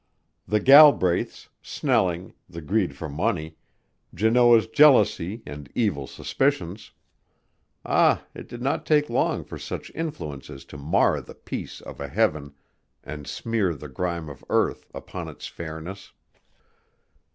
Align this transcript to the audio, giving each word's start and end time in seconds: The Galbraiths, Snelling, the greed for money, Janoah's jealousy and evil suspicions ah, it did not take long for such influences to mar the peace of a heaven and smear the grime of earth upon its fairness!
The 0.47 0.59
Galbraiths, 0.59 1.49
Snelling, 1.61 2.33
the 2.49 2.59
greed 2.59 2.95
for 2.95 3.07
money, 3.07 3.57
Janoah's 4.15 4.65
jealousy 4.65 5.43
and 5.45 5.69
evil 5.75 6.07
suspicions 6.07 6.89
ah, 7.85 8.23
it 8.33 8.47
did 8.47 8.63
not 8.63 8.83
take 8.83 9.11
long 9.11 9.43
for 9.43 9.59
such 9.59 9.91
influences 9.93 10.65
to 10.65 10.77
mar 10.79 11.21
the 11.21 11.35
peace 11.35 11.81
of 11.81 11.99
a 11.99 12.07
heaven 12.07 12.55
and 13.03 13.27
smear 13.27 13.75
the 13.75 13.89
grime 13.89 14.27
of 14.27 14.43
earth 14.49 14.89
upon 14.91 15.27
its 15.27 15.45
fairness! 15.45 16.11